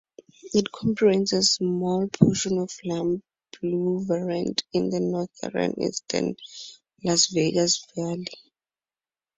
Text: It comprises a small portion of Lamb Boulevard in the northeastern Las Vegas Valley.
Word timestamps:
It 0.53 0.71
comprises 0.73 1.33
a 1.33 1.43
small 1.43 2.07
portion 2.07 2.57
of 2.57 2.71
Lamb 2.83 3.21
Boulevard 3.61 4.63
in 4.73 4.89
the 4.89 4.99
northeastern 4.99 6.37
Las 7.03 7.27
Vegas 7.27 7.85
Valley. 7.95 8.25